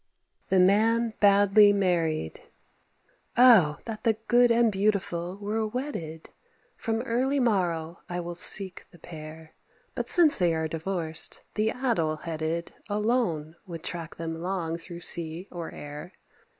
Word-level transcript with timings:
FABLE 0.01 0.31
CXXVIII. 0.31 0.49
THE 0.61 0.65
MAN 0.65 1.13
BADLY 1.19 1.73
MARRIED. 1.73 2.39
Oh, 3.37 3.77
that 3.85 4.03
the 4.03 4.13
good 4.27 4.49
and 4.49 4.71
beautiful 4.71 5.37
were 5.37 5.67
wedded! 5.67 6.31
From 6.75 7.01
early 7.01 7.39
morrow 7.39 7.99
I 8.09 8.19
will 8.19 8.33
seek 8.33 8.85
the 8.89 8.97
pair; 8.97 9.53
But 9.93 10.09
since 10.09 10.39
they 10.39 10.55
are 10.55 10.67
divorced, 10.67 11.41
the 11.53 11.69
addle 11.69 12.15
headed 12.15 12.73
Alone 12.89 13.57
would 13.67 13.83
track 13.83 14.15
them 14.15 14.41
long 14.41 14.75
through 14.79 15.01
sea 15.01 15.47
or 15.51 15.71
air. 15.71 16.13